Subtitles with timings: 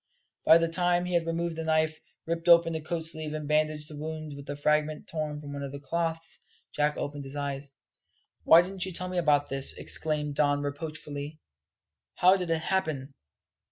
[0.45, 3.87] By the time he had removed the knife, ripped open the coat sleeve, and bandaged
[3.87, 6.39] the wound with a fragment torn from one of the cloths,
[6.73, 7.73] Jack opened his eyes.
[8.43, 11.39] "Why didn't you tell me about this?" exclaimed Don reproachfully.
[12.15, 13.13] "How did it happen?"